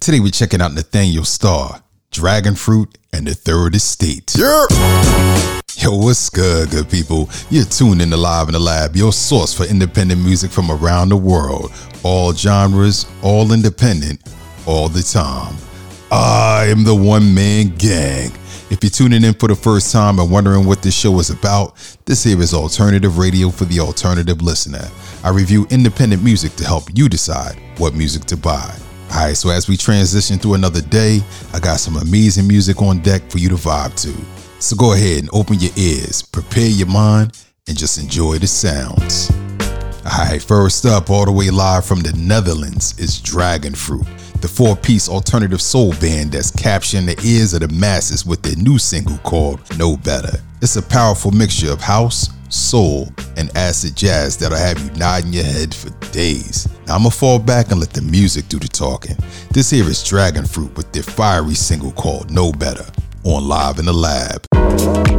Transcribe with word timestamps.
Today 0.00 0.20
we're 0.20 0.30
checking 0.30 0.60
out 0.60 0.74
Nathaniel 0.74 1.24
Starr, 1.24 1.82
Dragon 2.10 2.54
Fruit, 2.54 2.96
and 3.12 3.26
the 3.26 3.34
Third 3.34 3.74
Estate. 3.74 4.36
Yeah. 4.36 4.66
Yo, 5.76 5.96
what's 5.96 6.30
good, 6.30 6.70
good 6.70 6.88
people? 6.88 7.28
You're 7.50 7.64
tuned 7.64 8.00
in 8.02 8.10
to 8.10 8.16
Live 8.16 8.48
in 8.48 8.52
the 8.52 8.60
Lab, 8.60 8.94
your 8.94 9.12
source 9.12 9.52
for 9.52 9.64
independent 9.64 10.22
music 10.22 10.50
from 10.50 10.70
around 10.70 11.08
the 11.08 11.16
world. 11.16 11.72
All 12.04 12.32
genres, 12.32 13.06
all 13.22 13.52
independent, 13.52 14.20
all 14.66 14.88
the 14.88 15.02
time. 15.02 15.56
I 16.12 16.66
am 16.68 16.84
the 16.84 16.94
one 16.94 17.34
man 17.34 17.74
gang. 17.76 18.30
If 18.70 18.82
you're 18.82 18.90
tuning 18.90 19.24
in 19.24 19.34
for 19.34 19.48
the 19.48 19.56
first 19.56 19.92
time 19.92 20.18
and 20.18 20.30
wondering 20.30 20.66
what 20.66 20.82
this 20.82 20.94
show 20.94 21.18
is 21.20 21.30
about, 21.30 21.74
this 22.04 22.22
here 22.22 22.40
is 22.40 22.54
alternative 22.54 23.18
radio 23.18 23.50
for 23.50 23.64
the 23.64 23.80
alternative 23.80 24.42
listener. 24.42 24.88
I 25.24 25.30
review 25.30 25.66
independent 25.70 26.22
music 26.22 26.54
to 26.56 26.64
help 26.64 26.84
you 26.94 27.08
decide 27.08 27.60
what 27.78 27.94
music 27.94 28.24
to 28.26 28.36
buy. 28.36 28.76
Alright, 29.10 29.36
so 29.36 29.50
as 29.50 29.68
we 29.68 29.76
transition 29.76 30.38
through 30.38 30.54
another 30.54 30.82
day, 30.82 31.20
I 31.52 31.60
got 31.60 31.80
some 31.80 31.96
amazing 31.96 32.46
music 32.46 32.82
on 32.82 33.00
deck 33.00 33.30
for 33.30 33.38
you 33.38 33.48
to 33.48 33.54
vibe 33.54 33.94
to. 34.02 34.14
So 34.60 34.76
go 34.76 34.92
ahead 34.92 35.20
and 35.20 35.30
open 35.32 35.58
your 35.58 35.72
ears, 35.76 36.22
prepare 36.22 36.68
your 36.68 36.88
mind, 36.88 37.32
and 37.68 37.76
just 37.76 37.98
enjoy 37.98 38.38
the 38.38 38.46
sounds. 38.46 39.30
Alright, 40.04 40.42
first 40.42 40.86
up, 40.86 41.10
all 41.10 41.24
the 41.24 41.32
way 41.32 41.50
live 41.50 41.84
from 41.84 42.00
the 42.00 42.12
Netherlands, 42.12 42.98
is 42.98 43.20
Dragon 43.20 43.74
Fruit, 43.74 44.06
the 44.40 44.48
four 44.48 44.76
piece 44.76 45.08
alternative 45.08 45.60
soul 45.60 45.92
band 45.94 46.32
that's 46.32 46.50
capturing 46.50 47.06
the 47.06 47.20
ears 47.24 47.54
of 47.54 47.60
the 47.60 47.68
masses 47.68 48.24
with 48.24 48.42
their 48.42 48.56
new 48.56 48.78
single 48.78 49.18
called 49.18 49.60
No 49.78 49.96
Better. 49.96 50.38
It's 50.62 50.76
a 50.76 50.82
powerful 50.82 51.32
mixture 51.32 51.70
of 51.70 51.82
house, 51.82 52.30
soul, 52.48 53.12
and 53.36 53.54
acid 53.54 53.94
jazz 53.94 54.38
that'll 54.38 54.56
have 54.56 54.82
you 54.82 54.90
nodding 54.98 55.32
your 55.32 55.44
head 55.44 55.74
for 55.74 55.90
days. 56.12 56.66
Now 56.86 56.94
I'ma 56.94 57.10
fall 57.10 57.38
back 57.38 57.72
and 57.72 57.80
let 57.80 57.90
the 57.90 58.00
music 58.00 58.48
do 58.48 58.58
the 58.58 58.66
talking. 58.66 59.16
This 59.50 59.68
here 59.68 59.84
is 59.84 60.02
Dragon 60.02 60.46
Fruit 60.46 60.74
with 60.74 60.90
their 60.92 61.02
fiery 61.02 61.54
single 61.54 61.92
called 61.92 62.30
No 62.30 62.52
Better 62.52 62.86
on 63.24 63.46
Live 63.46 63.78
in 63.78 63.84
the 63.84 63.92
Lab. 63.92 65.15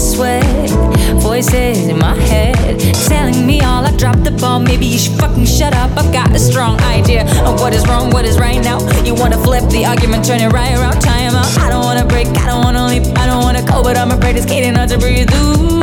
sweat. 0.00 0.70
Voices 1.20 1.88
in 1.88 1.98
my 1.98 2.14
head 2.14 2.80
telling 3.06 3.46
me 3.46 3.60
all 3.60 3.84
I 3.84 3.94
dropped 3.96 4.24
the 4.24 4.30
ball. 4.30 4.58
Maybe 4.58 4.86
you 4.86 4.98
should 4.98 5.18
fucking 5.18 5.44
shut 5.44 5.74
up. 5.74 5.90
I've 5.96 6.12
got 6.12 6.34
a 6.34 6.38
strong 6.38 6.80
idea 6.80 7.22
of 7.44 7.60
what 7.60 7.74
is 7.74 7.86
wrong, 7.86 8.10
what 8.10 8.24
is 8.24 8.38
right 8.38 8.62
now. 8.62 8.78
You 9.04 9.14
wanna 9.14 9.38
flip 9.38 9.68
the 9.70 9.84
argument, 9.84 10.24
turn 10.24 10.40
it 10.40 10.52
right 10.52 10.72
around, 10.76 11.00
tie 11.00 11.26
out. 11.26 11.58
I 11.58 11.68
don't 11.68 11.84
wanna 11.84 12.06
break, 12.06 12.28
I 12.28 12.46
don't 12.46 12.64
wanna 12.64 12.86
leap, 12.86 13.06
I 13.18 13.26
don't 13.26 13.42
wanna 13.42 13.62
go, 13.62 13.82
but 13.82 13.96
I'm 13.96 14.10
afraid 14.10 14.36
it's 14.36 14.46
getting 14.46 14.74
hard 14.74 14.88
to 14.90 14.98
breathe. 14.98 15.30
through. 15.30 15.79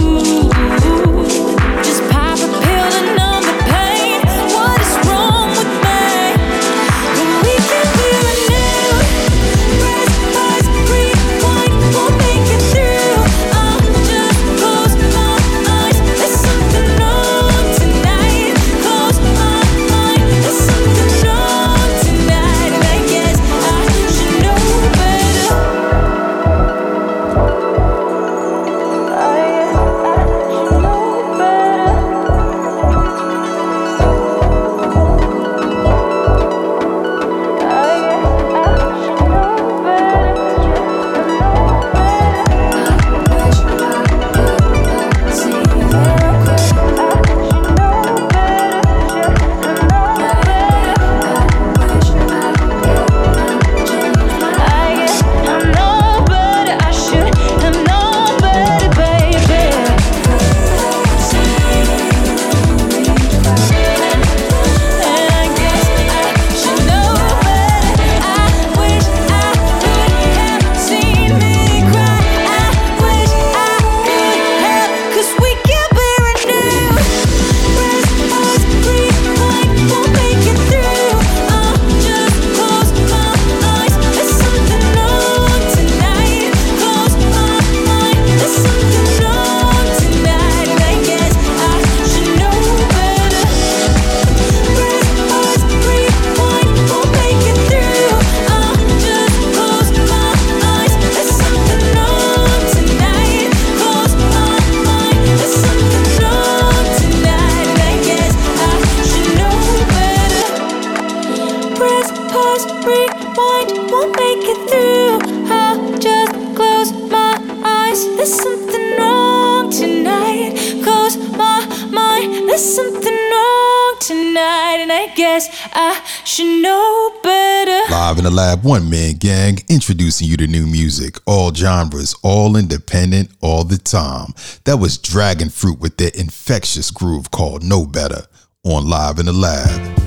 One 128.67 128.89
man 128.89 129.15
gang 129.15 129.57
introducing 129.69 130.27
you 130.27 130.35
to 130.35 130.45
new 130.45 130.67
music, 130.67 131.17
all 131.25 131.53
genres, 131.53 132.13
all 132.21 132.57
independent, 132.57 133.29
all 133.41 133.63
the 133.63 133.77
time. 133.77 134.33
That 134.65 134.77
was 134.77 134.97
Dragon 134.97 135.49
Fruit 135.49 135.79
with 135.79 135.95
their 135.95 136.11
infectious 136.13 136.91
groove 136.91 137.31
called 137.31 137.63
Know 137.63 137.85
Better 137.85 138.23
on 138.65 138.89
Live 138.89 139.19
in 139.19 139.25
the 139.25 139.31
Lab. 139.31 139.97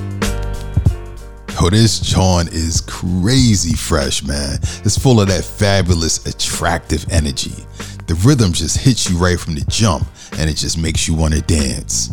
Yo, 1.59 1.69
this 1.71 1.99
joint 1.99 2.53
is 2.53 2.81
crazy 2.81 3.73
fresh, 3.73 4.23
man. 4.23 4.59
It's 4.85 4.97
full 4.97 5.19
of 5.19 5.27
that 5.29 5.43
fabulous, 5.43 6.25
attractive 6.27 7.03
energy. 7.11 7.65
The 8.05 8.13
rhythm 8.23 8.53
just 8.53 8.77
hits 8.77 9.09
you 9.09 9.17
right 9.17 9.39
from 9.39 9.55
the 9.55 9.65
jump 9.69 10.07
and 10.33 10.49
it 10.49 10.55
just 10.55 10.77
makes 10.77 11.07
you 11.07 11.15
want 11.15 11.33
to 11.33 11.41
dance. 11.41 12.11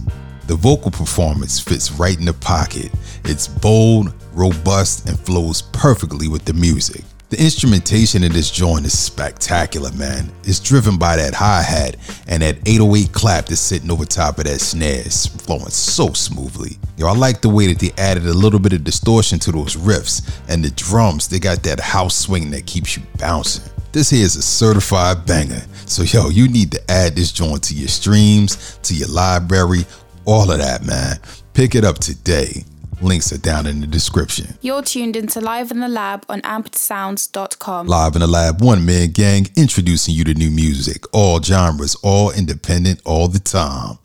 The 0.49 0.56
vocal 0.56 0.91
performance 0.91 1.61
fits 1.61 1.93
right 1.93 2.19
in 2.19 2.25
the 2.25 2.33
pocket. 2.33 2.91
It's 3.25 3.47
bold, 3.47 4.15
robust, 4.33 5.06
and 5.06 5.21
flows 5.21 5.61
perfectly 5.61 6.27
with 6.27 6.47
the 6.47 6.55
music. 6.55 7.05
The 7.29 7.39
instrumentation 7.39 8.23
in 8.23 8.33
this 8.33 8.50
joint 8.50 8.87
is 8.87 8.99
spectacular, 8.99 9.93
man. 9.93 10.33
It's 10.45 10.59
driven 10.59 10.97
by 10.97 11.17
that 11.17 11.35
hi-hat 11.35 11.97
and 12.29 12.43
that 12.43 12.67
808 12.67 13.12
clap 13.12 13.45
that's 13.45 13.61
sitting 13.61 13.91
over 13.91 14.06
top 14.06 14.39
of 14.39 14.45
that 14.45 14.62
snare. 14.62 15.03
It's 15.05 15.27
flowing 15.27 15.69
so 15.69 16.15
smoothly. 16.15 16.79
Yo, 16.97 17.09
I 17.09 17.12
like 17.12 17.43
the 17.43 17.51
way 17.51 17.67
that 17.67 17.79
they 17.79 17.93
added 18.03 18.25
a 18.25 18.33
little 18.33 18.59
bit 18.59 18.73
of 18.73 18.85
distortion 18.85 19.39
to 19.41 19.53
those 19.53 19.77
riffs 19.77 20.35
and 20.49 20.65
the 20.65 20.71
drums, 20.71 21.29
they 21.29 21.39
got 21.39 21.62
that 21.65 21.79
house 21.79 22.17
swing 22.17 22.51
that 22.53 22.65
keeps 22.65 22.97
you 22.97 23.03
bouncing. 23.19 23.71
This 23.93 24.09
here 24.09 24.25
is 24.25 24.37
a 24.37 24.43
certified 24.43 25.27
banger. 25.27 25.62
So 25.85 26.05
yo, 26.05 26.31
you 26.31 26.49
need 26.49 26.73
to 26.73 26.91
add 26.91 27.17
this 27.17 27.33
joint 27.33 27.62
to 27.65 27.75
your 27.75 27.89
streams, 27.89 28.79
to 28.85 28.94
your 28.94 29.09
library, 29.09 29.85
all 30.29 30.51
of 30.51 30.59
that, 30.59 30.85
man. 30.85 31.19
Pick 31.55 31.75
it 31.75 31.85
up 31.85 31.99
today. 31.99 32.65
Links 33.01 33.33
are 33.33 33.39
down 33.39 33.67
in 33.67 33.81
the 33.81 33.87
description. 33.87 34.59
You're 34.61 34.83
tuned 34.83 35.17
into 35.17 35.41
Live 35.41 35.71
in 35.71 35.81
the 35.81 35.89
Lab 35.89 36.27
on 36.29 36.43
ampersounds.com. 36.43 37.87
Live 37.87 38.15
in 38.15 38.21
the 38.21 38.27
Lab, 38.27 38.61
one 38.61 38.85
man 38.85 39.13
gang 39.13 39.47
introducing 39.57 40.15
you 40.15 40.25
to 40.25 40.35
new 40.35 40.51
music, 40.51 41.05
all 41.13 41.41
genres, 41.41 41.95
all 42.03 42.31
independent, 42.33 43.01
all 43.07 43.29
the 43.29 43.39
time. 43.39 43.99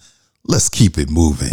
Let's 0.46 0.70
keep 0.70 0.98
it 0.98 1.10
moving. 1.10 1.52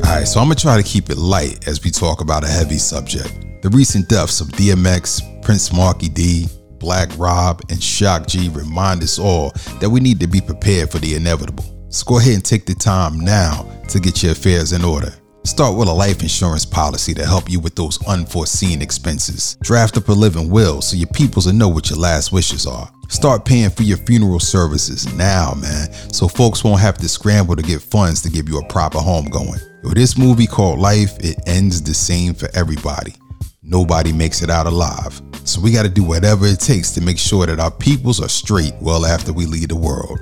Alright, 0.00 0.28
so 0.28 0.40
I'm 0.40 0.46
gonna 0.46 0.54
try 0.54 0.76
to 0.76 0.82
keep 0.82 1.10
it 1.10 1.18
light 1.18 1.68
as 1.68 1.84
we 1.84 1.90
talk 1.90 2.20
about 2.20 2.44
a 2.44 2.48
heavy 2.48 2.78
subject. 2.78 3.62
The 3.62 3.68
recent 3.68 4.08
deaths 4.08 4.40
of 4.40 4.48
DMX, 4.48 5.42
Prince 5.42 5.72
Markie 5.72 6.08
Dee, 6.08 6.46
Black 6.82 7.16
Rob, 7.16 7.62
and 7.70 7.80
Shock 7.80 8.26
G 8.26 8.48
remind 8.48 9.04
us 9.04 9.18
all 9.18 9.52
that 9.78 9.88
we 9.88 10.00
need 10.00 10.18
to 10.18 10.26
be 10.26 10.40
prepared 10.40 10.90
for 10.90 10.98
the 10.98 11.14
inevitable. 11.14 11.64
So 11.90 12.04
go 12.04 12.18
ahead 12.18 12.34
and 12.34 12.44
take 12.44 12.66
the 12.66 12.74
time 12.74 13.20
now 13.20 13.62
to 13.88 14.00
get 14.00 14.22
your 14.22 14.32
affairs 14.32 14.72
in 14.72 14.84
order. 14.84 15.14
Start 15.44 15.76
with 15.76 15.88
a 15.88 15.92
life 15.92 16.22
insurance 16.22 16.64
policy 16.64 17.14
to 17.14 17.24
help 17.24 17.48
you 17.48 17.60
with 17.60 17.76
those 17.76 18.04
unforeseen 18.06 18.82
expenses. 18.82 19.56
Draft 19.62 19.96
up 19.96 20.08
a 20.08 20.12
living 20.12 20.50
will 20.50 20.82
so 20.82 20.96
your 20.96 21.08
peoples 21.08 21.46
will 21.46 21.52
know 21.52 21.68
what 21.68 21.88
your 21.88 21.98
last 22.00 22.32
wishes 22.32 22.66
are. 22.66 22.90
Start 23.08 23.44
paying 23.44 23.70
for 23.70 23.84
your 23.84 23.98
funeral 23.98 24.40
services 24.40 25.12
now, 25.14 25.54
man, 25.54 25.92
so 26.12 26.26
folks 26.26 26.64
won't 26.64 26.80
have 26.80 26.98
to 26.98 27.08
scramble 27.08 27.54
to 27.54 27.62
get 27.62 27.80
funds 27.80 28.22
to 28.22 28.30
give 28.30 28.48
you 28.48 28.58
a 28.58 28.66
proper 28.66 28.98
home 28.98 29.26
going. 29.26 29.60
With 29.84 29.94
this 29.94 30.18
movie 30.18 30.46
called 30.46 30.80
Life, 30.80 31.18
it 31.20 31.36
ends 31.46 31.80
the 31.80 31.94
same 31.94 32.34
for 32.34 32.48
everybody. 32.54 33.14
Nobody 33.62 34.12
makes 34.12 34.42
it 34.42 34.50
out 34.50 34.66
alive. 34.66 35.20
So 35.44 35.60
we 35.60 35.72
got 35.72 35.82
to 35.82 35.88
do 35.88 36.04
whatever 36.04 36.46
it 36.46 36.60
takes 36.60 36.90
to 36.92 37.00
make 37.00 37.18
sure 37.18 37.46
that 37.46 37.60
our 37.60 37.70
peoples 37.70 38.20
are 38.20 38.28
straight 38.28 38.74
well 38.80 39.04
after 39.04 39.32
we 39.32 39.46
leave 39.46 39.68
the 39.68 39.76
world. 39.76 40.20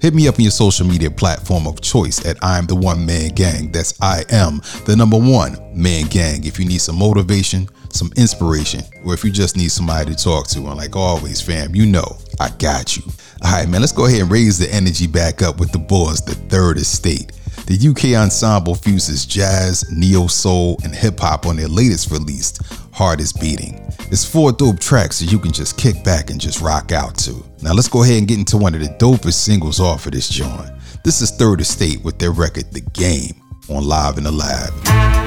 Hit 0.00 0.14
me 0.14 0.28
up 0.28 0.36
on 0.36 0.42
your 0.42 0.50
social 0.50 0.86
media 0.86 1.10
platform 1.10 1.66
of 1.66 1.80
choice 1.80 2.24
at 2.26 2.42
I 2.42 2.58
am 2.58 2.66
the 2.66 2.74
one 2.74 3.04
man 3.06 3.30
gang. 3.30 3.72
That's 3.72 4.00
I 4.00 4.24
am 4.30 4.60
the 4.84 4.94
number 4.94 5.18
one 5.18 5.56
man 5.74 6.06
gang. 6.06 6.44
If 6.44 6.58
you 6.58 6.66
need 6.66 6.80
some 6.80 6.98
motivation, 6.98 7.68
some 7.90 8.12
inspiration, 8.16 8.82
or 9.04 9.14
if 9.14 9.24
you 9.24 9.30
just 9.30 9.56
need 9.56 9.70
somebody 9.70 10.14
to 10.14 10.22
talk 10.22 10.48
to, 10.48 10.58
and 10.58 10.76
like 10.76 10.94
always, 10.94 11.40
fam, 11.40 11.74
you 11.74 11.86
know 11.86 12.18
I 12.38 12.50
got 12.50 12.96
you. 12.96 13.02
All 13.42 13.52
right, 13.52 13.68
man, 13.68 13.80
let's 13.80 13.92
go 13.92 14.06
ahead 14.06 14.20
and 14.20 14.30
raise 14.30 14.58
the 14.58 14.72
energy 14.72 15.06
back 15.06 15.42
up 15.42 15.58
with 15.58 15.72
the 15.72 15.78
boys, 15.78 16.20
the 16.20 16.34
third 16.34 16.76
estate. 16.76 17.32
The 17.66 17.88
UK 17.88 18.16
ensemble 18.16 18.76
fuses 18.76 19.26
jazz, 19.26 19.90
neo 19.90 20.28
soul, 20.28 20.78
and 20.84 20.94
hip 20.94 21.18
hop 21.18 21.46
on 21.46 21.56
their 21.56 21.66
latest 21.66 22.12
release, 22.12 22.56
Heart 22.92 23.20
is 23.20 23.32
Beating. 23.32 23.84
It's 24.12 24.24
four 24.24 24.52
dope 24.52 24.78
tracks 24.78 25.18
that 25.18 25.32
you 25.32 25.40
can 25.40 25.50
just 25.50 25.76
kick 25.76 26.04
back 26.04 26.30
and 26.30 26.40
just 26.40 26.60
rock 26.60 26.92
out 26.92 27.18
to. 27.18 27.44
Now 27.62 27.72
let's 27.72 27.88
go 27.88 28.04
ahead 28.04 28.18
and 28.18 28.28
get 28.28 28.38
into 28.38 28.56
one 28.56 28.76
of 28.76 28.80
the 28.82 28.88
dopest 29.00 29.34
singles 29.34 29.80
off 29.80 30.06
of 30.06 30.12
this 30.12 30.28
joint. 30.28 30.70
This 31.02 31.20
is 31.20 31.32
Third 31.32 31.60
Estate 31.60 32.04
with 32.04 32.20
their 32.20 32.30
record 32.30 32.70
The 32.70 32.82
Game 32.92 33.34
on 33.68 33.82
Live 33.82 34.16
in 34.16 34.22
the 34.22 34.30
Lab. 34.30 35.25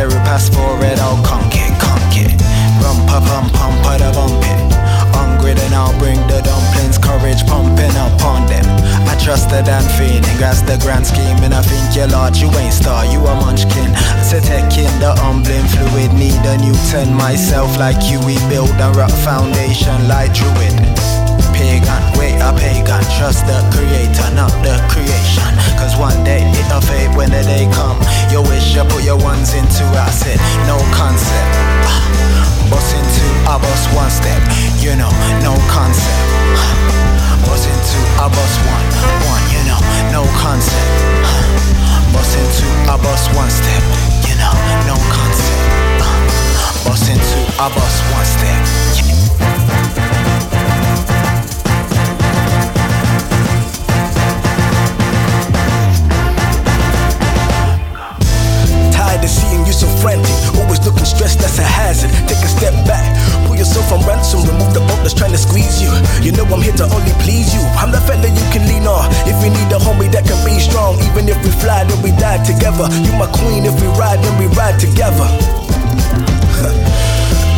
Get 0.00 0.08
pass 0.24 0.48
for 0.48 0.80
it, 0.80 0.98
I'll 0.98 1.20
conk 1.22 1.52
it, 1.52 1.76
conk 1.76 2.16
it. 2.16 2.32
Rum 2.80 3.04
pa 3.04 3.20
pum 3.20 3.52
pum 3.52 3.76
pa 3.84 3.98
da 4.00 4.08
bump 4.16 4.40
it. 4.40 4.72
Hungry, 5.12 5.52
then 5.52 5.74
I'll 5.74 5.92
bring 5.98 6.16
the 6.24 6.40
dumplings, 6.40 6.96
courage 6.96 7.44
pumping 7.44 7.92
upon 8.08 8.48
them. 8.48 8.64
I 9.04 9.14
trust 9.20 9.50
the 9.50 9.60
damn 9.60 9.84
feeling, 10.00 10.24
grasp 10.40 10.64
the 10.64 10.78
grand 10.80 11.06
scheme, 11.06 11.36
and 11.44 11.52
I 11.52 11.60
think 11.60 11.84
you're 11.94 12.08
large, 12.08 12.40
you 12.40 12.48
ain't 12.56 12.72
star, 12.72 13.04
you 13.12 13.20
a 13.20 13.34
munchkin. 13.44 13.92
Said, 14.24 14.48
taking 14.48 14.88
the 15.04 15.12
humbling 15.20 15.68
fluid, 15.68 16.16
need 16.16 16.40
a 16.48 16.56
Newton 16.56 17.12
myself, 17.12 17.76
like 17.76 18.00
you, 18.08 18.24
we 18.24 18.40
build 18.48 18.72
a 18.80 18.88
rock 18.96 19.12
foundation 19.20 20.08
like 20.08 20.32
Druid 20.32 21.09
pagan, 21.60 22.02
wait 22.16 22.40
a 22.40 22.50
pagan. 22.56 23.04
Trust 23.20 23.44
the 23.44 23.60
creator, 23.68 24.28
not 24.32 24.52
the 24.64 24.80
creation. 24.88 25.52
Cause 25.76 25.94
one 26.00 26.16
day 26.24 26.48
it'll 26.56 26.80
fade 26.80 27.12
when 27.16 27.30
the 27.30 27.44
day 27.44 27.68
come 27.72 28.00
You 28.32 28.40
wish 28.48 28.74
you 28.74 28.84
put 28.88 29.04
your 29.04 29.20
ones 29.20 29.52
into 29.52 29.84
it 29.84 30.40
no 30.64 30.80
concept. 30.96 31.52
Bust 32.72 32.96
into 32.96 33.26
a 33.44 33.60
bus 33.60 33.82
one 33.92 34.10
step. 34.10 34.40
You 34.80 34.96
know, 34.96 35.12
no 35.44 35.52
concept. 35.68 36.24
Bust 37.44 37.68
into 37.68 38.00
a 38.24 38.26
bus 38.32 38.54
one, 38.64 38.86
one 39.28 39.44
You 39.52 39.60
know, 39.68 39.80
no 40.16 40.22
concept. 40.40 40.92
Bust 42.12 42.34
into 42.40 42.66
a 42.88 42.96
bus 42.96 43.28
one 43.36 43.52
step. 43.52 43.82
You 44.24 44.34
know, 44.40 44.54
no 44.88 44.96
concept. 45.12 45.64
Bust 46.88 47.08
into 47.12 47.40
a 47.60 47.68
bus 47.68 47.96
one 48.16 48.24
step 48.24 49.19
hazard. 61.90 62.10
Take 62.30 62.42
a 62.46 62.50
step 62.50 62.74
back, 62.86 63.02
pull 63.46 63.56
yourself 63.56 63.90
on 63.90 64.06
ransom, 64.06 64.46
remove 64.46 64.70
the 64.72 64.80
bolt 64.86 65.02
that's 65.02 65.14
trying 65.14 65.34
to 65.34 65.42
squeeze 65.42 65.82
you. 65.82 65.90
You 66.22 66.30
know 66.30 66.46
I'm 66.46 66.62
here 66.62 66.76
to 66.78 66.86
only 66.86 67.14
please 67.18 67.50
you. 67.50 67.62
I'm 67.74 67.90
the 67.90 68.00
fella 68.06 68.30
you 68.30 68.46
can 68.54 68.62
lean 68.70 68.86
on. 68.86 69.10
If 69.26 69.42
you 69.42 69.50
need 69.50 69.70
a 69.74 69.78
homie 69.82 70.10
that 70.14 70.24
can 70.24 70.38
be 70.46 70.54
strong, 70.62 70.94
even 71.10 71.26
if 71.26 71.38
we 71.42 71.50
fly, 71.58 71.82
then 71.84 71.98
we 72.02 72.14
die 72.14 72.38
together. 72.46 72.86
You 73.02 73.12
my 73.18 73.26
queen, 73.34 73.66
if 73.66 73.74
we 73.82 73.88
ride, 73.98 74.22
then 74.22 74.34
we 74.38 74.46
ride 74.54 74.78
together. 74.78 75.26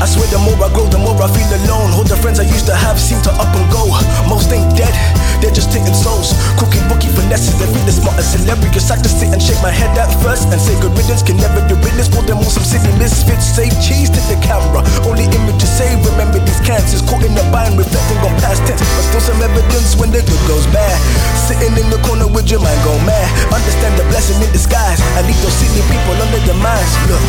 I 0.03 0.07
swear 0.11 0.27
the 0.35 0.43
more 0.43 0.59
I 0.59 0.67
grow, 0.75 0.91
the 0.91 0.99
more 0.99 1.15
I 1.15 1.31
feel 1.31 1.47
alone. 1.63 1.95
All 1.95 2.03
the 2.03 2.19
friends 2.19 2.43
I 2.43 2.47
used 2.51 2.67
to 2.67 2.75
have 2.75 2.99
seem 2.99 3.23
to 3.23 3.31
up 3.39 3.55
and 3.55 3.63
go. 3.71 3.87
Most 4.27 4.51
ain't 4.51 4.75
dead, 4.75 4.91
they're 5.39 5.55
just 5.55 5.71
taking 5.71 5.95
souls. 5.95 6.35
Cookie 6.59 6.83
bookie 6.91 7.07
finesses, 7.07 7.55
they 7.55 7.71
feel 7.71 7.87
the 7.87 7.95
smart 7.95 8.19
and 8.19 8.27
hilarious. 8.35 8.91
I 8.91 8.99
just 8.99 9.23
sit 9.23 9.31
and 9.31 9.39
shake 9.39 9.63
my 9.63 9.71
head 9.71 9.95
at 9.95 10.11
first 10.19 10.51
and 10.51 10.59
say 10.59 10.75
good 10.83 10.91
riddance 10.99 11.23
can 11.23 11.39
never 11.39 11.63
do 11.71 11.79
witness. 11.87 12.11
Pull 12.11 12.27
them 12.27 12.43
on 12.43 12.51
some 12.51 12.67
silly 12.67 12.91
misfits, 12.99 13.47
say 13.47 13.71
cheese 13.79 14.11
to 14.11 14.19
the 14.27 14.35
camera. 14.43 14.83
Only 15.07 15.31
image 15.39 15.63
to 15.63 15.71
say, 15.71 15.95
remember 16.03 16.43
these 16.43 16.59
cancers. 16.67 16.99
Caught 17.07 17.23
in 17.23 17.39
the 17.39 17.47
bind, 17.55 17.79
reflecting 17.79 18.19
on 18.27 18.35
past 18.43 18.67
tense. 18.67 18.83
But 18.83 19.07
still 19.07 19.23
some 19.23 19.39
evidence 19.39 19.95
when 19.95 20.11
the 20.11 20.19
good 20.27 20.43
goes 20.51 20.67
bad. 20.75 20.99
Sitting 21.39 21.79
in 21.79 21.87
the 21.95 22.03
corner 22.03 22.27
with 22.27 22.51
your 22.51 22.59
mind 22.59 22.83
go 22.83 22.91
mad. 23.07 23.31
Understand 23.55 23.95
the 23.95 24.07
blessing 24.11 24.43
in 24.43 24.51
disguise. 24.51 24.99
I 25.15 25.23
leave 25.23 25.39
those 25.47 25.55
silly 25.55 25.87
people 25.87 26.19
under 26.19 26.43
your 26.43 26.59
minds. 26.59 26.91
Look, 27.07 27.23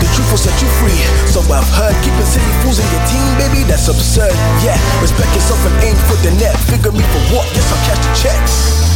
the 0.00 0.08
truth 0.16 0.32
will 0.32 0.40
set 0.40 0.56
you 0.64 0.72
free. 0.80 0.96
So 1.28 1.44
I've 1.52 1.68
heard, 1.68 1.92
keeping 2.00 2.12
silly 2.34 2.54
fools 2.62 2.78
in 2.82 2.88
your 2.90 3.04
team, 3.06 3.30
baby, 3.38 3.62
that's 3.62 3.88
absurd. 3.88 4.34
Yeah, 4.66 4.78
respect 5.00 5.32
yourself 5.34 5.60
and 5.66 5.74
aim 5.84 5.96
for 6.10 6.18
the 6.26 6.34
net. 6.42 6.58
Figure 6.66 6.92
me 6.92 7.04
for 7.14 7.22
what? 7.34 7.46
Yes, 7.54 7.70
I'll 7.70 7.82
cash 7.86 8.02
the 8.02 8.28
checks. 8.28 8.93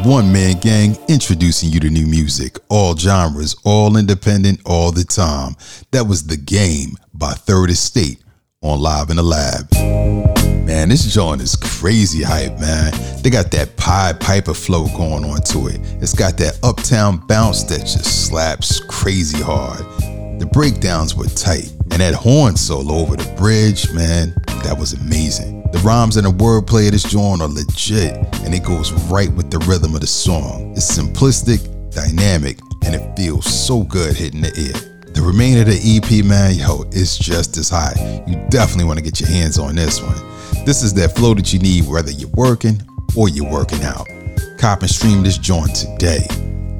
Lab 0.00 0.08
One 0.08 0.32
Man 0.32 0.58
Gang 0.60 0.96
introducing 1.08 1.68
you 1.70 1.78
to 1.80 1.90
new 1.90 2.06
music, 2.06 2.56
all 2.70 2.96
genres, 2.96 3.54
all 3.64 3.98
independent, 3.98 4.60
all 4.64 4.92
the 4.92 5.04
time. 5.04 5.56
That 5.90 6.06
was 6.06 6.26
The 6.26 6.38
Game 6.38 6.96
by 7.12 7.32
Third 7.32 7.68
Estate 7.68 8.22
on 8.62 8.80
Live 8.80 9.10
in 9.10 9.16
the 9.16 9.22
Lab. 9.22 9.70
Man, 10.64 10.88
this 10.88 11.12
joint 11.12 11.42
is 11.42 11.54
crazy 11.54 12.22
hype, 12.22 12.58
man. 12.58 12.92
They 13.22 13.28
got 13.28 13.50
that 13.50 13.76
Pied 13.76 14.20
Piper 14.20 14.54
flow 14.54 14.86
going 14.96 15.24
on 15.24 15.42
to 15.42 15.66
it. 15.66 15.80
It's 16.00 16.14
got 16.14 16.38
that 16.38 16.58
uptown 16.62 17.18
bounce 17.26 17.64
that 17.64 17.80
just 17.80 18.26
slaps 18.26 18.80
crazy 18.80 19.42
hard. 19.42 19.80
The 20.40 20.48
breakdowns 20.50 21.14
were 21.14 21.26
tight, 21.26 21.72
and 21.92 22.00
that 22.00 22.14
horn 22.14 22.56
solo 22.56 22.94
over 22.94 23.16
the 23.16 23.30
bridge, 23.36 23.92
man, 23.92 24.34
that 24.64 24.76
was 24.78 24.92
amazing. 24.92 25.62
The 25.72 25.78
rhymes 25.78 26.16
and 26.16 26.26
the 26.26 26.30
wordplay 26.30 26.86
of 26.86 26.92
this 26.92 27.04
joint 27.04 27.42
are 27.42 27.48
legit, 27.48 28.16
and 28.44 28.54
it 28.54 28.64
goes 28.64 28.92
right 29.10 29.32
with 29.32 29.50
the 29.50 29.58
rhythm 29.60 29.94
of 29.94 30.00
the 30.00 30.06
song. 30.06 30.72
It's 30.72 30.98
simplistic, 30.98 31.60
dynamic, 31.90 32.58
and 32.84 32.94
it 32.94 33.16
feels 33.16 33.46
so 33.46 33.84
good 33.84 34.16
hitting 34.16 34.40
the 34.40 34.52
ear. 34.58 34.90
The 35.12 35.22
remainder 35.22 35.62
of 35.62 35.68
the 35.68 35.80
EP, 35.96 36.24
man, 36.24 36.54
yo, 36.54 36.84
it's 36.92 37.18
just 37.18 37.56
as 37.56 37.68
high. 37.68 38.24
You 38.26 38.36
definitely 38.48 38.84
want 38.84 38.98
to 38.98 39.04
get 39.04 39.20
your 39.20 39.28
hands 39.28 39.58
on 39.58 39.74
this 39.74 40.00
one. 40.00 40.16
This 40.64 40.82
is 40.82 40.94
that 40.94 41.16
flow 41.16 41.34
that 41.34 41.52
you 41.52 41.58
need 41.58 41.86
whether 41.86 42.10
you're 42.10 42.30
working 42.30 42.80
or 43.16 43.28
you're 43.28 43.50
working 43.50 43.82
out. 43.82 44.06
Cop 44.58 44.82
and 44.82 44.90
stream 44.90 45.22
this 45.22 45.38
joint 45.38 45.74
today. 45.74 46.26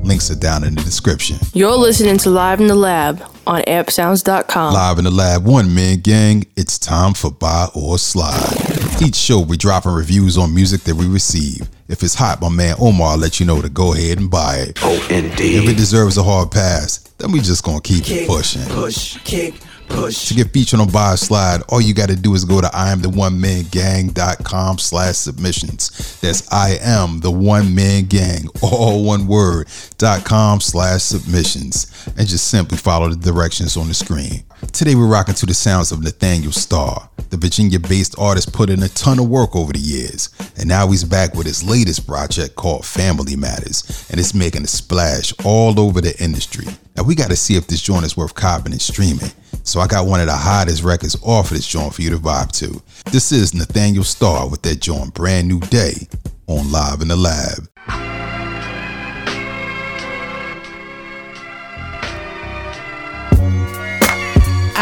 Links 0.03 0.31
are 0.31 0.37
down 0.37 0.65
in 0.65 0.75
the 0.75 0.83
description. 0.83 1.39
You're 1.53 1.77
listening 1.77 2.19
to 2.19 2.31
Live 2.31 2.61
in 2.61 2.67
the 2.67 2.75
Lab 2.75 3.30
on 3.47 3.63
ampsounds.com. 3.63 4.75
Live 4.75 4.99
in 4.99 5.05
the 5.05 5.11
Lab, 5.11 5.45
one 5.45 5.75
man 5.75 5.99
gang, 6.01 6.45
it's 6.57 6.79
time 6.79 7.15
for 7.15 7.31
Buy 7.31 7.69
or 7.75 7.99
Slide. 7.99 9.03
Each 9.03 9.17
show, 9.17 9.41
we 9.41 9.57
dropping 9.57 9.93
reviews 9.93 10.37
on 10.37 10.55
music 10.55 10.83
that 10.83 10.95
we 10.95 11.07
receive. 11.07 11.69
If 11.89 12.03
it's 12.03 12.15
hot, 12.15 12.41
my 12.41 12.49
man 12.49 12.77
Omar 12.79 13.13
will 13.13 13.19
let 13.19 13.41
you 13.41 13.47
know 13.47 13.61
to 13.61 13.69
go 13.69 13.95
ahead 13.95 14.19
and 14.19 14.31
buy 14.31 14.57
it. 14.57 14.79
Oh, 14.83 15.07
indeed. 15.11 15.63
If 15.65 15.69
it 15.69 15.77
deserves 15.77 16.19
a 16.19 16.23
hard 16.23 16.51
pass, 16.51 16.99
then 17.19 17.33
we 17.33 17.41
just 17.41 17.65
gonna 17.65 17.81
keep 17.81 18.05
kick, 18.05 18.23
it 18.23 18.29
pushing. 18.29 18.63
Push, 18.67 19.19
kick, 19.25 19.55
push. 19.91 20.29
To 20.29 20.35
get 20.35 20.53
featured 20.53 20.81
on 20.81 20.89
Buy 20.89 21.13
or 21.13 21.17
Slide, 21.17 21.63
all 21.69 21.81
you 21.81 21.93
gotta 21.93 22.17
do 22.17 22.35
is 22.35 22.45
go 22.45 22.61
to 22.61 22.69
iamtheonemangang.com 22.69 24.79
slash 24.79 25.17
submissions. 25.17 26.19
That's 26.21 26.51
I 26.53 26.79
am 26.81 27.21
the 27.21 27.31
one 27.31 27.75
man 27.75 28.07
gang, 28.07 28.49
all 28.63 29.05
one 29.05 29.27
word, 29.27 29.69
dot 29.99 30.25
com 30.25 30.61
slash 30.61 31.03
submissions. 31.03 31.87
And 32.17 32.27
just 32.27 32.49
simply 32.49 32.79
follow 32.79 33.11
the 33.11 33.17
directions 33.17 33.77
on 33.77 33.89
the 33.89 33.95
screen. 33.95 34.45
Today 34.73 34.95
we're 34.95 35.07
rocking 35.07 35.35
to 35.35 35.47
the 35.47 35.55
sounds 35.55 35.91
of 35.91 36.03
Nathaniel 36.03 36.53
Starr. 36.53 37.09
The 37.31 37.37
Virginia-based 37.37 38.19
artist 38.19 38.53
put 38.53 38.71
in 38.71 38.83
a 38.83 38.89
ton 38.89 39.19
of 39.19 39.29
work 39.29 39.57
over 39.57 39.73
the 39.73 39.79
years, 39.79 40.29
and 40.57 40.69
now 40.69 40.89
he's 40.89 41.05
back 41.05 41.35
with 41.35 41.47
his 41.47 41.63
latest 41.63 42.07
project 42.07 42.57
called 42.57 42.85
Family 42.85 43.37
Matters, 43.37 44.07
and 44.11 44.21
it's 44.21 44.35
making 44.35 44.65
a 44.65 44.67
splash 44.67 45.33
all 45.45 45.81
over 45.81 46.01
the 46.01 46.21
industry. 46.23 46.67
Now 46.97 47.05
we 47.05 47.15
gotta 47.15 47.37
see 47.37 47.57
if 47.57 47.69
this 47.69 47.81
joint 47.81 48.05
is 48.05 48.17
worth 48.17 48.35
copping 48.35 48.73
and 48.73 48.83
streaming. 48.83 49.31
So 49.63 49.81
I 49.81 49.87
got 49.87 50.07
one 50.07 50.21
of 50.21 50.27
the 50.27 50.37
hottest 50.37 50.83
records 50.83 51.17
off 51.23 51.51
of 51.51 51.57
this 51.57 51.67
joint 51.67 51.95
for 51.95 52.03
you 52.03 52.11
to 52.11 52.17
vibe 52.17 52.51
to. 52.53 52.83
This 53.13 53.31
is 53.31 53.55
Nathaniel 53.55 54.05
Starr 54.05 54.49
with 54.49 54.63
that 54.63 54.81
joint 54.81 55.15
Brand 55.15 55.49
New 55.49 55.61
Day 55.61 56.09
on 56.47 56.73
Live 56.73 57.01
in 57.01 57.09
the 57.09 57.17
Lab. 57.17 57.69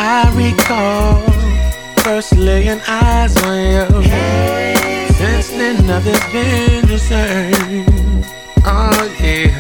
I 0.00 0.32
recall 0.34 1.22
first 2.02 2.36
laying 2.36 2.80
eyes 2.88 3.36
on 3.42 3.58
you. 3.58 4.02
Since 5.14 5.50
then, 5.50 5.86
nothing's 5.86 6.32
been 6.32 6.86
the 6.86 6.98
same. 6.98 8.24
Oh, 8.64 9.16
yeah. 9.20 9.58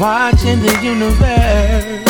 Watching 0.00 0.60
the 0.60 0.78
universe 0.82 2.05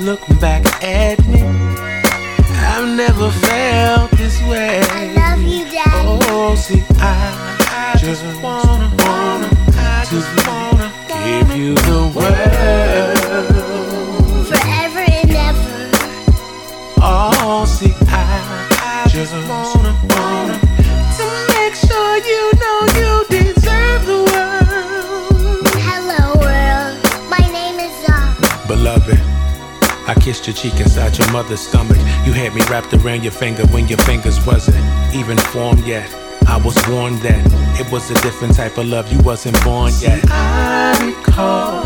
look 0.00 0.20
back 0.40 0.64
at 0.82 1.24
me. 1.26 1.42
I've 1.42 2.88
never 2.96 3.30
felt 3.30 4.10
this 4.12 4.40
way. 4.42 4.80
I 4.82 5.12
love 5.14 5.42
you, 5.42 5.64
Daddy. 5.64 6.08
Oh, 6.28 6.54
see, 6.54 6.82
I, 6.98 7.94
I 7.94 7.98
just 7.98 8.24
wanna, 8.42 8.65
mother's 31.46 31.60
stomach. 31.60 31.98
You 32.26 32.32
had 32.32 32.54
me 32.56 32.60
wrapped 32.68 32.92
around 32.92 33.22
your 33.22 33.30
finger 33.30 33.64
when 33.66 33.86
your 33.86 33.98
fingers 33.98 34.44
wasn't 34.44 34.84
even 35.14 35.38
formed 35.38 35.86
yet. 35.86 36.12
I 36.48 36.56
was 36.56 36.76
warned 36.88 37.18
that 37.18 37.40
it 37.80 37.90
was 37.92 38.10
a 38.10 38.14
different 38.14 38.56
type 38.56 38.78
of 38.78 38.86
love. 38.86 39.12
You 39.12 39.20
wasn't 39.20 39.62
born 39.62 39.92
yet. 40.00 40.24
I 40.28 41.14
recall 41.14 41.85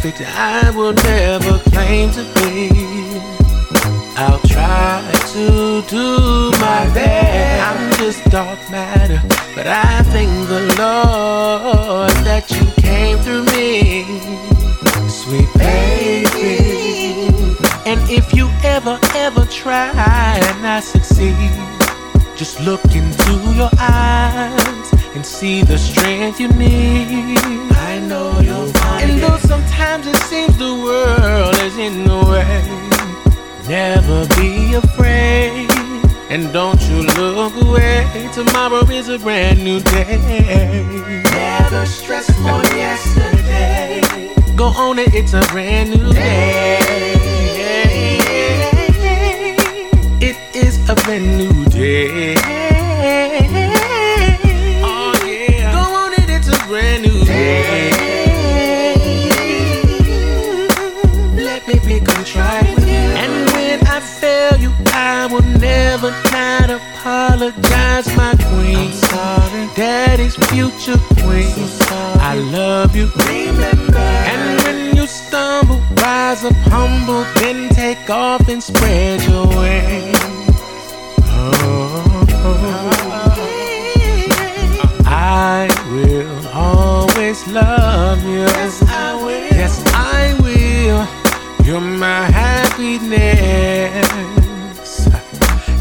perfect. 0.00 0.28
I 0.28 0.70
will 0.70 0.92
never 0.92 1.58
claim 1.70 2.10
to 2.12 2.22
be. 2.34 2.70
I'll 4.16 4.38
try 4.40 5.02
to 5.32 5.82
do 5.88 6.50
my 6.58 6.88
best. 6.94 7.68
I'm 7.68 7.92
just 7.98 8.24
dark 8.30 8.58
matter, 8.70 9.20
but 9.54 9.66
I 9.66 10.02
thank 10.04 10.30
the 10.48 10.60
Lord 10.78 12.10
that 12.24 12.50
you 12.50 12.64
came 12.82 13.18
through 13.18 13.44
me, 13.56 14.04
sweet 15.08 15.48
baby. 15.58 16.60
And 17.86 18.00
if 18.10 18.34
you 18.34 18.48
ever, 18.62 18.98
ever 19.14 19.44
try 19.46 19.92
and 20.42 20.66
I 20.66 20.80
succeed, 20.80 21.36
just 22.36 22.60
look 22.60 22.84
into 22.94 23.32
your 23.54 23.70
eyes 23.78 24.99
and 25.14 25.24
see 25.26 25.62
the 25.62 25.76
strength 25.76 26.40
you 26.40 26.48
need. 26.48 27.38
I 27.90 27.98
know 28.00 28.38
you'll 28.40 28.66
find 28.66 29.10
And 29.10 29.22
though 29.22 29.38
sometimes 29.38 30.06
it 30.06 30.16
seems 30.16 30.56
the 30.56 30.74
world 30.74 31.56
is 31.62 31.76
in 31.78 32.04
the 32.04 32.18
way, 32.30 32.62
never 33.68 34.26
be 34.36 34.74
afraid. 34.74 35.68
And 36.30 36.52
don't 36.52 36.80
you 36.88 37.02
look 37.02 37.54
away. 37.64 38.06
Tomorrow 38.32 38.84
is 38.90 39.08
a 39.08 39.18
brand 39.18 39.64
new 39.64 39.80
day. 39.80 41.24
Never 41.24 41.86
stress 41.86 42.30
on 42.46 42.64
yesterday. 42.76 44.00
Go 44.54 44.66
on 44.66 45.00
it, 45.00 45.12
it's 45.12 45.32
a 45.32 45.40
brand 45.50 45.90
new 45.90 46.12
day. 46.12 46.78
It 50.20 50.36
is 50.54 50.88
a 50.88 50.94
brand 50.94 51.38
new 51.38 51.64
day. 51.64 52.69
Brand 57.00 57.14
new 57.14 57.24
day. 57.24 57.90
Let 61.34 61.66
me 61.66 61.74
be 61.86 62.00
contrite 62.00 62.74
with 62.74 62.88
you. 62.88 62.94
And 62.94 63.50
when 63.52 63.86
I 63.86 64.00
fail 64.00 64.56
you, 64.58 64.72
I 64.86 65.26
will 65.30 65.42
never 65.42 66.10
not 66.32 66.70
apologize, 66.70 68.14
my 68.16 68.34
queen. 68.34 68.76
I'm 68.76 68.92
sorry. 68.92 69.68
Daddy's 69.76 70.36
future 70.36 70.98
queen. 71.22 71.68
I 72.20 72.34
love 72.36 72.96
you. 72.96 73.10
Remember. 73.26 73.98
And 73.98 74.62
when 74.64 74.96
you 74.96 75.06
stumble, 75.06 75.80
rise 75.96 76.44
up 76.44 76.54
humble, 76.68 77.24
then 77.36 77.68
take 77.70 78.10
off 78.10 78.48
and 78.48 78.62
spread 78.62 79.22
your 79.24 79.46
wings. 79.46 80.18
Oh, 81.32 82.26
I 85.06 85.69
always 87.30 87.46
love 87.48 88.24
you. 88.24 88.40
Yes, 88.40 88.82
I 88.88 89.14
will. 89.14 89.56
Yes, 89.56 89.82
I 89.94 90.34
will. 90.42 91.06
You're 91.64 91.80
my 91.80 92.24
happiness. 92.24 94.08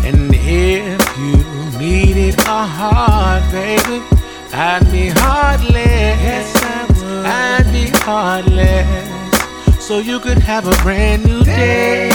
And 0.06 0.32
if 0.36 1.18
you 1.18 1.80
needed 1.80 2.38
a 2.40 2.66
heart, 2.78 3.52
baby, 3.52 4.04
I'd 4.54 4.92
be 4.92 5.10
heartless. 5.10 6.22
Yes, 6.22 6.54
I 6.64 6.86
would. 6.88 7.26
I'd 7.26 7.68
be 7.72 7.88
heartless. 8.06 9.08
So 9.84 9.98
you 9.98 10.20
could 10.20 10.38
have 10.38 10.68
a 10.68 10.76
brand 10.84 11.26
new 11.26 11.44
day. 11.44 12.12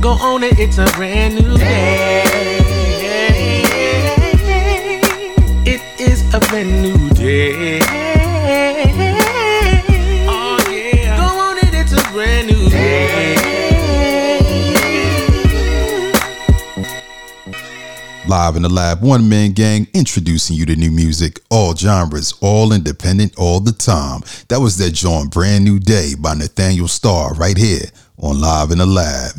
Go 0.00 0.12
on 0.12 0.42
it, 0.42 0.58
it's 0.58 0.78
a 0.78 0.86
brand 0.96 1.34
new 1.34 1.58
day. 1.58 2.67
Is 6.48 6.54
a 6.54 6.64
brand 6.64 6.82
new 6.82 7.10
day. 7.10 7.80
Oh 10.28 10.58
yeah. 10.70 11.16
Go 11.16 11.40
on 11.40 11.58
it, 11.58 11.74
it's 11.74 11.92
a 11.92 12.12
brand 12.12 12.48
new 12.48 12.68
day. 12.70 13.34
Live 18.26 18.56
in 18.56 18.62
the 18.62 18.68
Lab 18.68 19.02
One 19.02 19.28
Man 19.28 19.52
Gang 19.52 19.86
introducing 19.94 20.54
you 20.56 20.66
to 20.66 20.76
new 20.76 20.90
music, 20.90 21.40
all 21.50 21.74
genres, 21.74 22.34
all 22.42 22.72
independent, 22.72 23.34
all 23.38 23.60
the 23.60 23.72
time. 23.72 24.20
That 24.48 24.60
was 24.60 24.76
that 24.78 24.92
joint 24.92 25.30
Brand 25.32 25.64
New 25.64 25.78
Day 25.78 26.12
by 26.18 26.34
Nathaniel 26.34 26.88
Starr 26.88 27.32
right 27.34 27.56
here 27.56 27.86
on 28.18 28.38
Live 28.40 28.70
in 28.70 28.78
the 28.78 28.86
Lab. 28.86 29.32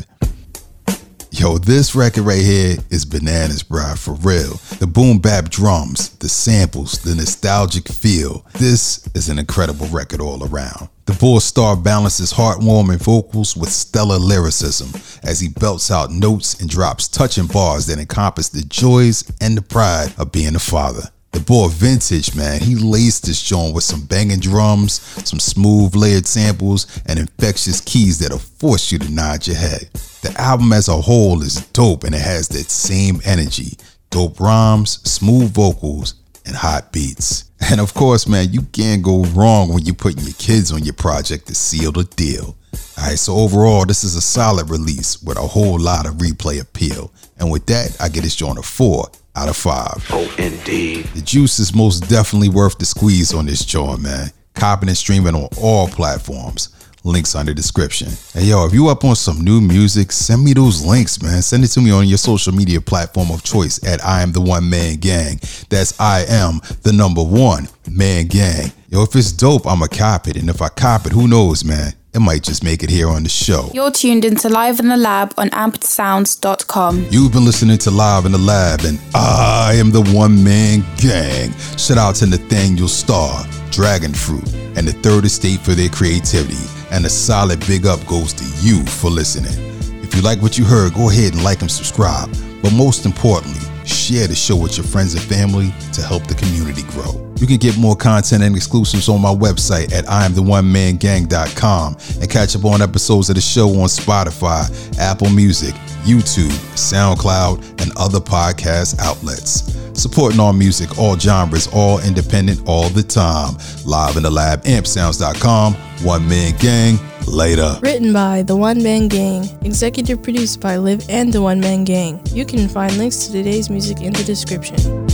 Yo, 1.32 1.58
this 1.58 1.94
record 1.94 2.24
right 2.24 2.42
here 2.42 2.76
is 2.90 3.04
bananas, 3.04 3.62
bruh, 3.62 3.96
for 3.96 4.14
real. 4.14 4.60
The 4.80 4.86
boom 4.88 5.20
bap 5.20 5.48
drums, 5.48 6.10
the 6.16 6.28
samples, 6.28 6.98
the 6.98 7.14
nostalgic 7.14 7.88
feel. 7.88 8.44
This 8.54 9.08
is 9.14 9.28
an 9.28 9.38
incredible 9.38 9.86
record 9.86 10.20
all 10.20 10.44
around. 10.44 10.88
The 11.06 11.12
Bull 11.12 11.38
Star 11.38 11.76
balances 11.76 12.32
heartwarming 12.32 12.98
vocals 12.98 13.56
with 13.56 13.70
stellar 13.70 14.18
lyricism 14.18 15.00
as 15.22 15.38
he 15.38 15.48
belts 15.48 15.90
out 15.90 16.10
notes 16.10 16.60
and 16.60 16.68
drops 16.68 17.06
touching 17.06 17.46
bars 17.46 17.86
that 17.86 18.00
encompass 18.00 18.48
the 18.48 18.62
joys 18.62 19.30
and 19.40 19.56
the 19.56 19.62
pride 19.62 20.12
of 20.18 20.32
being 20.32 20.56
a 20.56 20.60
father. 20.60 21.10
The 21.32 21.40
boy 21.40 21.68
Vintage, 21.68 22.34
man, 22.34 22.60
he 22.60 22.74
laced 22.74 23.26
this 23.26 23.40
joint 23.40 23.72
with 23.72 23.84
some 23.84 24.04
banging 24.04 24.40
drums, 24.40 25.00
some 25.28 25.38
smooth 25.38 25.94
layered 25.94 26.26
samples, 26.26 27.00
and 27.06 27.20
infectious 27.20 27.80
keys 27.80 28.18
that'll 28.18 28.38
force 28.38 28.90
you 28.90 28.98
to 28.98 29.12
nod 29.12 29.46
your 29.46 29.56
head. 29.56 29.90
The 30.22 30.34
album 30.36 30.72
as 30.72 30.88
a 30.88 30.96
whole 30.96 31.40
is 31.42 31.66
dope 31.68 32.02
and 32.02 32.16
it 32.16 32.20
has 32.20 32.48
that 32.48 32.68
same 32.68 33.20
energy. 33.24 33.76
Dope 34.10 34.40
rhymes, 34.40 35.00
smooth 35.08 35.54
vocals, 35.54 36.14
and 36.46 36.56
hot 36.56 36.92
beats. 36.92 37.44
And 37.70 37.80
of 37.80 37.94
course, 37.94 38.26
man, 38.26 38.52
you 38.52 38.62
can't 38.62 39.02
go 39.02 39.22
wrong 39.26 39.72
when 39.72 39.84
you're 39.84 39.94
putting 39.94 40.24
your 40.24 40.34
kids 40.34 40.72
on 40.72 40.82
your 40.82 40.94
project 40.94 41.46
to 41.46 41.54
seal 41.54 41.92
the 41.92 42.04
deal. 42.04 42.56
Alright, 42.98 43.18
so 43.18 43.36
overall, 43.36 43.84
this 43.86 44.02
is 44.02 44.16
a 44.16 44.20
solid 44.20 44.68
release 44.68 45.22
with 45.22 45.38
a 45.38 45.42
whole 45.42 45.78
lot 45.78 46.06
of 46.06 46.14
replay 46.14 46.60
appeal. 46.60 47.12
And 47.38 47.52
with 47.52 47.66
that, 47.66 47.96
I 48.00 48.08
get 48.08 48.24
this 48.24 48.34
joint 48.34 48.58
a 48.58 48.62
4 48.62 49.10
out 49.36 49.48
of 49.48 49.56
5. 49.56 50.06
Oh, 50.10 50.34
indeed. 50.38 51.06
The 51.14 51.22
juice 51.22 51.58
is 51.58 51.74
most 51.74 52.08
definitely 52.08 52.48
worth 52.48 52.78
the 52.78 52.84
squeeze 52.84 53.32
on 53.32 53.46
this 53.46 53.64
joint, 53.64 54.00
man. 54.00 54.30
Copying 54.54 54.88
and 54.88 54.98
streaming 54.98 55.34
on 55.34 55.48
all 55.60 55.88
platforms. 55.88 56.70
Links 57.02 57.34
under 57.34 57.54
description. 57.54 58.08
Hey 58.34 58.44
yo, 58.44 58.66
if 58.66 58.74
you 58.74 58.88
up 58.88 59.04
on 59.04 59.16
some 59.16 59.40
new 59.40 59.58
music, 59.58 60.12
send 60.12 60.44
me 60.44 60.52
those 60.52 60.84
links, 60.84 61.22
man. 61.22 61.40
Send 61.40 61.64
it 61.64 61.68
to 61.68 61.80
me 61.80 61.90
on 61.90 62.06
your 62.06 62.18
social 62.18 62.52
media 62.52 62.78
platform 62.78 63.30
of 63.30 63.42
choice 63.42 63.82
at 63.86 64.04
I 64.04 64.20
am 64.20 64.32
the 64.32 64.40
one 64.42 64.68
man 64.68 64.96
gang. 64.96 65.40
That's 65.70 65.98
I 65.98 66.26
am 66.28 66.60
the 66.82 66.92
number 66.92 67.22
one 67.22 67.68
man 67.90 68.26
gang. 68.26 68.72
Yo, 68.90 69.02
if 69.02 69.16
it's 69.16 69.32
dope, 69.32 69.66
I'ma 69.66 69.86
cop 69.86 70.28
it. 70.28 70.36
And 70.36 70.50
if 70.50 70.60
I 70.60 70.68
cop 70.68 71.06
it, 71.06 71.12
who 71.12 71.26
knows, 71.26 71.64
man? 71.64 71.94
It 72.12 72.18
might 72.18 72.42
just 72.42 72.64
make 72.64 72.82
it 72.82 72.90
here 72.90 73.08
on 73.08 73.22
the 73.22 73.28
show. 73.28 73.70
You're 73.72 73.92
tuned 73.92 74.24
into 74.24 74.48
Live 74.48 74.80
in 74.80 74.88
the 74.88 74.96
Lab 74.96 75.32
on 75.38 75.48
ampedsounds.com. 75.50 77.06
You've 77.08 77.30
been 77.32 77.44
listening 77.44 77.78
to 77.78 77.90
Live 77.92 78.26
in 78.26 78.32
the 78.32 78.38
Lab, 78.38 78.80
and 78.80 78.98
I 79.14 79.74
am 79.74 79.92
the 79.92 80.02
one 80.12 80.42
man 80.42 80.84
gang. 80.96 81.52
Shout 81.78 81.98
out 81.98 82.16
to 82.16 82.26
Nathaniel 82.26 82.88
Starr, 82.88 83.46
Dragon 83.70 84.12
Fruit, 84.12 84.42
and 84.76 84.88
the 84.88 84.92
Third 84.92 85.24
Estate 85.24 85.60
for 85.60 85.70
their 85.72 85.88
creativity. 85.88 86.58
And 86.90 87.06
a 87.06 87.08
solid 87.08 87.64
big 87.68 87.86
up 87.86 88.04
goes 88.08 88.32
to 88.32 88.44
you 88.60 88.84
for 88.86 89.08
listening. 89.08 89.54
If 90.02 90.16
you 90.16 90.22
like 90.22 90.42
what 90.42 90.58
you 90.58 90.64
heard, 90.64 90.94
go 90.94 91.10
ahead 91.10 91.34
and 91.34 91.44
like 91.44 91.60
and 91.60 91.70
subscribe. 91.70 92.28
But 92.60 92.72
most 92.72 93.06
importantly, 93.06 93.60
share 93.84 94.26
the 94.26 94.34
show 94.34 94.56
with 94.56 94.76
your 94.76 94.86
friends 94.86 95.14
and 95.14 95.22
family 95.22 95.72
to 95.92 96.02
help 96.02 96.26
the 96.26 96.34
community 96.34 96.82
grow. 96.88 97.30
You 97.36 97.46
can 97.46 97.56
get 97.56 97.78
more 97.78 97.96
content 97.96 98.42
and 98.42 98.54
exclusives 98.54 99.08
on 99.08 99.22
my 99.22 99.34
website 99.34 99.92
at 99.94 100.04
IamTheOneManGang.com 100.04 101.96
and 102.20 102.30
catch 102.30 102.54
up 102.54 102.64
on 102.66 102.82
episodes 102.82 103.30
of 103.30 103.36
the 103.36 103.40
show 103.40 103.68
on 103.80 103.88
Spotify, 103.88 104.98
Apple 104.98 105.30
Music, 105.30 105.74
YouTube, 106.04 106.52
SoundCloud, 106.76 107.82
and 107.82 107.92
other 107.96 108.20
podcast 108.20 108.98
outlets. 108.98 109.74
Supporting 109.98 110.38
all 110.38 110.52
music, 110.52 110.98
all 110.98 111.18
genres, 111.18 111.68
all 111.72 112.00
independent, 112.00 112.60
all 112.66 112.88
the 112.90 113.02
time. 113.02 113.54
Live 113.86 114.16
in 114.16 114.22
the 114.22 114.30
lab, 114.30 114.62
ampsounds.com. 114.64 115.74
One 116.04 116.28
Man 116.28 116.54
Gang. 116.58 116.98
Later. 117.26 117.78
Written 117.82 118.12
by 118.12 118.42
The 118.42 118.56
One 118.56 118.82
Man 118.82 119.08
Gang. 119.08 119.48
Executive 119.62 120.22
produced 120.22 120.60
by 120.60 120.76
Liv 120.76 121.04
and 121.08 121.32
The 121.32 121.42
One 121.42 121.60
Man 121.60 121.84
Gang. 121.84 122.20
You 122.32 122.44
can 122.44 122.68
find 122.68 122.96
links 122.98 123.26
to 123.26 123.32
today's 123.32 123.70
music 123.70 124.00
in 124.00 124.12
the 124.12 124.24
description. 124.24 125.09